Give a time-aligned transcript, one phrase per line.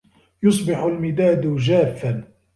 [0.43, 2.23] يُصْبِحُ الْمِدَادُ جَافًّا.